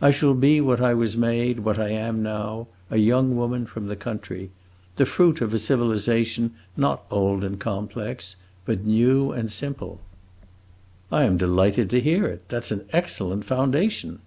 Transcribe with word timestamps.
I 0.00 0.12
shall 0.12 0.34
be 0.34 0.60
what 0.60 0.80
I 0.80 0.94
was 0.94 1.16
made, 1.16 1.58
what 1.58 1.80
I 1.80 1.88
am 1.88 2.22
now 2.22 2.68
a 2.90 2.96
young 2.96 3.34
woman 3.34 3.66
from 3.66 3.88
the 3.88 3.96
country! 3.96 4.52
The 4.94 5.04
fruit 5.04 5.40
of 5.40 5.52
a 5.52 5.58
civilization 5.58 6.52
not 6.76 7.02
old 7.10 7.42
and 7.42 7.58
complex, 7.58 8.36
but 8.64 8.84
new 8.86 9.32
and 9.32 9.50
simple." 9.50 9.98
"I 11.10 11.24
am 11.24 11.36
delighted 11.38 11.90
to 11.90 12.00
hear 12.00 12.26
it: 12.26 12.48
that 12.50 12.66
's 12.66 12.70
an 12.70 12.84
excellent 12.92 13.46
foundation." 13.46 14.20